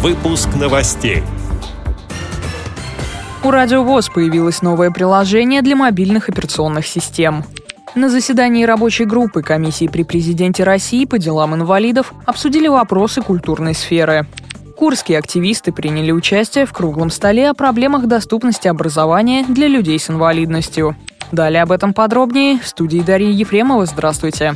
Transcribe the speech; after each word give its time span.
Выпуск 0.00 0.50
новостей. 0.54 1.24
У 3.42 3.50
Радио 3.50 3.82
ВОЗ 3.82 4.10
появилось 4.10 4.62
новое 4.62 4.92
приложение 4.92 5.60
для 5.60 5.74
мобильных 5.74 6.28
операционных 6.28 6.86
систем. 6.86 7.42
На 7.96 8.08
заседании 8.08 8.62
рабочей 8.62 9.06
группы 9.06 9.42
комиссии 9.42 9.88
при 9.88 10.04
президенте 10.04 10.62
России 10.62 11.04
по 11.04 11.18
делам 11.18 11.56
инвалидов 11.56 12.14
обсудили 12.26 12.68
вопросы 12.68 13.22
культурной 13.22 13.74
сферы. 13.74 14.28
Курские 14.76 15.18
активисты 15.18 15.72
приняли 15.72 16.12
участие 16.12 16.64
в 16.64 16.72
круглом 16.72 17.10
столе 17.10 17.50
о 17.50 17.54
проблемах 17.54 18.06
доступности 18.06 18.68
образования 18.68 19.44
для 19.48 19.66
людей 19.66 19.98
с 19.98 20.08
инвалидностью. 20.10 20.94
Далее 21.32 21.60
об 21.60 21.72
этом 21.72 21.92
подробнее 21.92 22.60
в 22.60 22.68
студии 22.68 23.00
Дарьи 23.00 23.32
Ефремова. 23.32 23.84
Здравствуйте. 23.84 24.54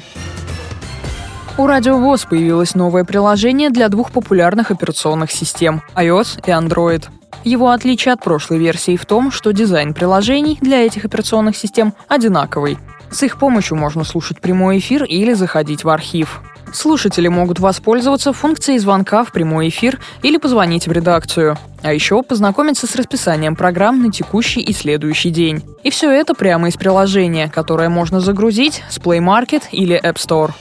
У 1.58 1.66
Радио 1.66 1.98
ВОЗ 1.98 2.24
появилось 2.24 2.74
новое 2.74 3.04
приложение 3.04 3.68
для 3.68 3.90
двух 3.90 4.10
популярных 4.10 4.70
операционных 4.70 5.30
систем– 5.30 5.82
iOS 5.94 6.40
и 6.46 6.50
Android. 6.50 7.04
Его 7.44 7.70
отличие 7.70 8.14
от 8.14 8.24
прошлой 8.24 8.58
версии 8.58 8.96
в 8.96 9.04
том, 9.04 9.30
что 9.30 9.52
дизайн 9.52 9.92
приложений 9.92 10.58
для 10.62 10.86
этих 10.86 11.04
операционных 11.04 11.54
систем 11.54 11.92
одинаковый. 12.08 12.78
С 13.10 13.22
их 13.22 13.38
помощью 13.38 13.76
можно 13.76 14.02
слушать 14.02 14.40
прямой 14.40 14.78
эфир 14.78 15.04
или 15.04 15.34
заходить 15.34 15.84
в 15.84 15.90
архив. 15.90 16.40
Слушатели 16.72 17.28
могут 17.28 17.60
воспользоваться 17.60 18.32
функцией 18.32 18.78
звонка 18.78 19.22
в 19.22 19.30
прямой 19.30 19.68
эфир 19.68 20.00
или 20.22 20.38
позвонить 20.38 20.86
в 20.88 20.92
редакцию. 20.92 21.58
А 21.82 21.92
еще 21.92 22.22
познакомиться 22.22 22.86
с 22.86 22.96
расписанием 22.96 23.56
программ 23.56 24.02
на 24.02 24.10
текущий 24.10 24.62
и 24.62 24.72
следующий 24.72 25.28
день. 25.28 25.62
И 25.82 25.90
все 25.90 26.10
это 26.10 26.32
прямо 26.34 26.68
из 26.68 26.78
приложения, 26.78 27.50
которое 27.50 27.90
можно 27.90 28.20
загрузить 28.20 28.82
с 28.88 28.96
Play 28.98 29.18
Market 29.18 29.64
или 29.70 30.00
App 30.02 30.16
Store 30.16 30.52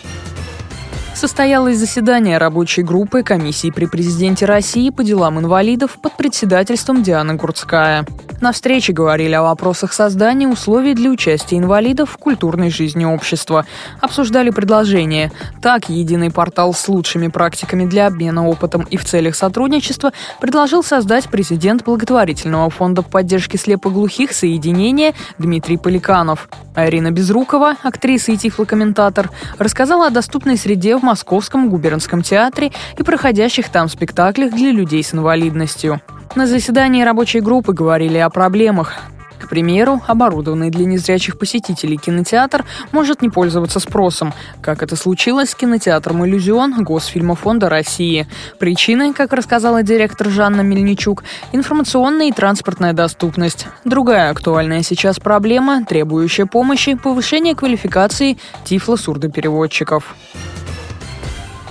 состоялось 1.14 1.78
заседание 1.78 2.38
рабочей 2.38 2.84
группы 2.84 3.24
комиссии 3.24 3.72
при 3.72 3.86
президенте 3.86 4.46
России 4.46 4.90
по 4.90 5.04
делам 5.04 5.40
инвалидов 5.40 5.98
под 6.02 6.18
председательством 6.18 7.04
Дианы 7.04 7.36
Гурцкая. 7.36 8.06
На 8.42 8.52
встрече 8.54 8.92
говорили 8.92 9.36
о 9.36 9.44
вопросах 9.44 9.94
создания 9.94 10.48
условий 10.48 10.96
для 10.96 11.12
участия 11.12 11.60
инвалидов 11.60 12.10
в 12.10 12.18
культурной 12.18 12.72
жизни 12.72 13.06
общества. 13.06 13.68
Обсуждали 14.00 14.50
предложения. 14.50 15.32
Так, 15.62 15.90
единый 15.90 16.32
портал 16.32 16.74
с 16.74 16.88
лучшими 16.88 17.28
практиками 17.28 17.86
для 17.86 18.08
обмена 18.08 18.48
опытом 18.48 18.82
и 18.82 18.98
в 18.98 19.06
целях 19.06 19.36
сотрудничества 19.36 20.12
предложил 20.40 20.84
создать 20.84 21.30
президент 21.30 21.84
благотворительного 21.84 22.72
фонда 22.72 23.04
поддержки 23.04 23.58
слепоглухих 23.58 24.32
«Соединение» 24.32 25.14
Дмитрий 25.38 25.78
Поликанов. 25.78 26.50
А 26.74 26.88
Ирина 26.88 27.12
Безрукова, 27.12 27.76
актриса 27.84 28.32
и 28.32 28.38
тифлокомментатор, 28.38 29.30
рассказала 29.60 30.08
о 30.08 30.10
доступной 30.10 30.58
среде 30.58 30.96
в 31.02 31.04
Московском 31.04 31.70
губернском 31.70 32.22
театре 32.22 32.72
и 32.98 33.04
проходящих 33.04 33.70
там 33.70 33.90
спектаклях 33.90 34.54
для 34.54 34.72
людей 34.72 35.04
с 35.04 35.14
инвалидностью. 35.14 36.02
На 36.36 36.48
заседании 36.48 37.04
рабочей 37.04 37.42
группы 37.42 37.74
говорили 37.74 38.18
о 38.18 38.30
проблемах. 38.30 38.94
К 39.42 39.50
примеру, 39.50 40.02
оборудованный 40.08 40.70
для 40.70 40.86
незрячих 40.86 41.38
посетителей 41.38 41.98
кинотеатр 41.98 42.64
может 42.92 43.22
не 43.22 43.30
пользоваться 43.30 43.80
спросом, 43.80 44.34
как 44.62 44.84
это 44.84 44.96
случилось 44.96 45.50
с 45.50 45.56
кинотеатром 45.56 46.24
«Иллюзион» 46.26 46.84
Госфильмофонда 46.84 47.68
России. 47.68 48.28
Причины, 48.60 49.14
как 49.14 49.34
рассказала 49.34 49.84
директор 49.84 50.30
Жанна 50.30 50.62
Мельничук, 50.62 51.24
информационная 51.52 52.28
и 52.28 52.32
транспортная 52.32 52.94
доступность. 52.94 53.68
Другая 53.84 54.30
актуальная 54.30 54.84
сейчас 54.84 55.20
проблема, 55.20 55.84
требующая 55.86 56.46
помощи, 56.46 56.94
повышение 56.94 57.56
квалификации 57.56 58.38
тифло-сурдопереводчиков. 58.64 60.16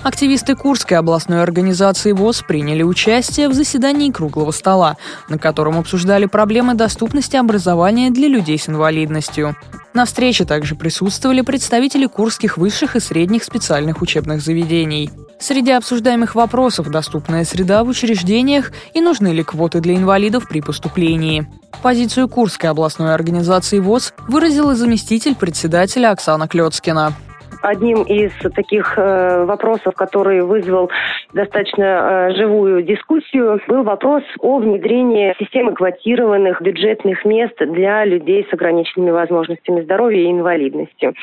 Активисты 0.03 0.57
Курской 0.57 0.97
областной 0.97 1.43
организации 1.43 2.13
ВОЗ 2.13 2.43
приняли 2.49 2.83
участие 2.83 3.51
в 3.51 3.55
заседании 3.55 4.11
круглого 4.11 4.51
стола, 4.51 4.97
на 5.29 5.37
котором 5.37 5.79
обсуждали 5.79 6.25
проблемы 6.25 6.73
доступности 6.73 7.37
образования 7.37 8.11
для 8.11 8.27
людей 8.27 8.59
с 8.59 8.67
инвалидностью. 8.67 9.57
На 9.93 10.07
встрече 10.07 10.47
также 10.47 10.75
присутствовали 10.75 11.43
представители 11.43 12.07
курских 12.07 12.57
высших 12.57 12.97
и 12.97 13.01
средних 13.01 13.45
специальных 13.45 14.01
учебных 14.01 14.41
заведений. 14.41 15.11
Среди 15.39 15.73
обсуждаемых 15.73 16.35
вопросов– 16.35 16.89
доступная 16.91 17.45
среда 17.45 17.85
в 17.85 17.89
учреждениях 17.89 18.73
и 18.95 19.03
нужны 19.03 19.29
ли 19.29 19.43
квоты 19.43 19.81
для 19.81 19.97
инвалидов 19.97 20.49
при 20.49 20.63
поступлении. 20.63 21.47
Позицию 21.83 22.29
Курской 22.29 22.71
областной 22.71 23.15
организации 23.15 23.81
ВОЗ 23.81 24.15
выразила 24.29 24.75
заместитель 24.75 25.35
председателя 25.35 26.11
Оксана 26.11 26.49
Клецкина. 26.49 27.15
Одним 27.63 28.03
из 28.05 28.33
таких 28.55 28.95
э, 28.97 29.45
вопросов, 29.45 29.95
который 29.95 30.41
вызвал 30.41 30.91
достаточно 31.35 32.29
э, 32.31 32.35
живую 32.35 32.83
дискуссию, 32.83 33.61
был 33.69 33.83
вопрос 33.83 34.23
о 34.41 34.59
внедрении 34.59 35.35
системы 35.39 35.75
квотированных 35.75 36.63
бюджетных 36.63 37.25
мест 37.25 37.55
для 37.59 38.05
людей 38.05 38.47
с 38.49 38.53
ограниченными 38.53 39.11
возможностями 39.11 39.83
здоровья 39.83 40.23
и 40.23 40.31
инвалидностью. 40.31 41.15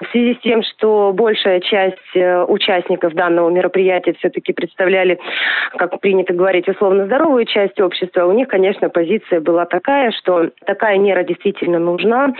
В 0.00 0.10
связи 0.10 0.34
с 0.34 0.38
тем, 0.40 0.62
что 0.62 1.12
большая 1.12 1.60
часть 1.60 1.98
э, 2.14 2.44
участников 2.44 3.12
данного 3.12 3.50
мероприятия 3.50 4.14
все-таки 4.14 4.52
представляли, 4.52 5.18
как 5.76 6.00
принято 6.00 6.32
говорить, 6.32 6.68
условно 6.68 7.06
здоровую 7.06 7.44
часть 7.44 7.78
общества, 7.80 8.24
у 8.24 8.32
них, 8.32 8.48
конечно, 8.48 8.88
позиция 8.88 9.40
была 9.40 9.66
такая, 9.66 10.12
что 10.12 10.50
такая 10.64 10.98
мера 10.98 11.24
действительно 11.24 11.78
нужна, 11.78 12.32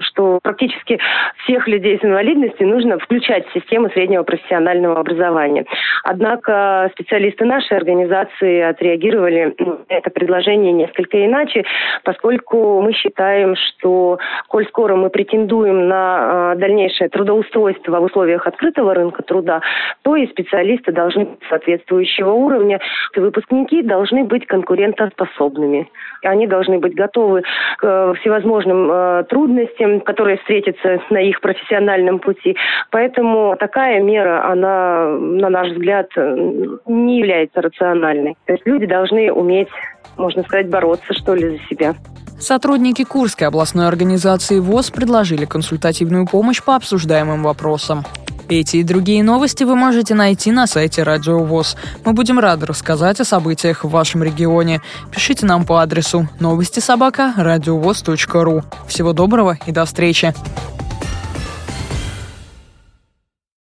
что 0.00 0.40
практически 0.42 0.98
всех 1.44 1.68
людей 1.68 1.98
с 1.98 2.04
инвалидностью 2.04 2.66
нужно 2.68 2.87
нужно 2.88 2.98
включать 2.98 3.46
в 3.48 3.52
систему 3.52 3.90
среднего 3.90 4.22
профессионального 4.22 5.00
образования. 5.00 5.66
Однако 6.04 6.90
специалисты 6.92 7.44
нашей 7.44 7.76
организации 7.76 8.60
отреагировали 8.60 9.54
на 9.58 9.78
это 9.88 10.10
предложение 10.10 10.72
несколько 10.72 11.24
иначе, 11.24 11.64
поскольку 12.04 12.80
мы 12.80 12.92
считаем, 12.92 13.54
что 13.56 14.18
коль 14.48 14.66
скоро 14.68 14.96
мы 14.96 15.10
претендуем 15.10 15.88
на 15.88 16.52
а, 16.52 16.54
дальнейшее 16.56 17.08
трудоустройство 17.08 18.00
в 18.00 18.04
условиях 18.04 18.46
открытого 18.46 18.94
рынка 18.94 19.22
труда, 19.22 19.60
то 20.02 20.16
и 20.16 20.26
специалисты 20.28 20.92
должны 20.92 21.26
быть 21.26 21.40
соответствующего 21.48 22.32
уровня, 22.32 22.80
и 23.14 23.20
выпускники 23.20 23.82
должны 23.82 24.24
быть 24.24 24.46
конкурентоспособными. 24.46 25.90
Они 26.22 26.46
должны 26.46 26.78
быть 26.78 26.94
готовы 26.94 27.42
к 27.78 27.84
э, 27.84 28.14
всевозможным 28.20 28.90
э, 28.90 29.24
трудностям, 29.28 30.00
которые 30.00 30.38
встретятся 30.38 31.00
на 31.10 31.18
их 31.18 31.40
профессиональном 31.40 32.18
пути, 32.18 32.56
Поэтому 32.90 33.56
такая 33.58 34.00
мера, 34.00 34.50
она, 34.50 35.08
на 35.08 35.48
наш 35.48 35.72
взгляд, 35.72 36.08
не 36.16 37.18
является 37.18 37.60
рациональной. 37.60 38.36
То 38.46 38.52
есть 38.54 38.66
люди 38.66 38.86
должны 38.86 39.32
уметь, 39.32 39.68
можно 40.16 40.42
сказать, 40.42 40.68
бороться, 40.68 41.12
что 41.14 41.34
ли, 41.34 41.58
за 41.58 41.64
себя. 41.68 41.94
Сотрудники 42.38 43.04
Курской 43.04 43.48
областной 43.48 43.88
организации 43.88 44.60
ВОЗ 44.60 44.90
предложили 44.90 45.44
консультативную 45.44 46.26
помощь 46.26 46.62
по 46.62 46.76
обсуждаемым 46.76 47.42
вопросам. 47.42 48.04
Эти 48.48 48.78
и 48.78 48.82
другие 48.82 49.22
новости 49.22 49.64
вы 49.64 49.76
можете 49.76 50.14
найти 50.14 50.52
на 50.52 50.66
сайте 50.66 51.02
Радио 51.02 51.40
ВОЗ. 51.40 51.76
Мы 52.06 52.14
будем 52.14 52.38
рады 52.38 52.64
рассказать 52.64 53.20
о 53.20 53.24
событиях 53.24 53.84
в 53.84 53.90
вашем 53.90 54.22
регионе. 54.22 54.80
Пишите 55.12 55.44
нам 55.44 55.66
по 55.66 55.82
адресу 55.82 56.28
новости 56.40 56.80
собака 56.80 57.34
ру. 57.36 58.62
Всего 58.86 59.12
доброго 59.12 59.58
и 59.66 59.72
до 59.72 59.84
встречи! 59.84 60.32